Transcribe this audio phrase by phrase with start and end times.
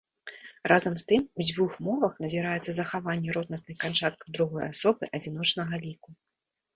[0.71, 6.09] Разам з тым, у дзвюх мовах назіраецца захаванне роднасных канчаткаў другой асобы адзіночнага ліку.